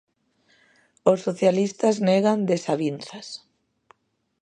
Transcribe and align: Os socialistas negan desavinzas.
Os 1.11 1.19
socialistas 1.27 1.95
negan 2.09 2.39
desavinzas. 2.51 3.27